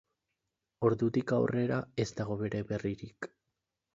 Ordutik 0.89 1.33
aurrera, 1.35 1.77
ez 2.05 2.09
dago 2.21 2.39
bere 2.41 2.63
berririk. 2.71 3.29